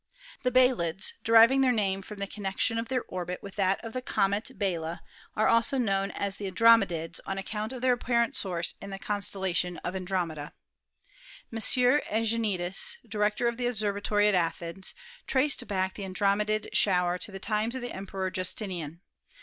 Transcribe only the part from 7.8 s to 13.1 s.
their apparent source in the constellation of Andromeda. M. Egenitis,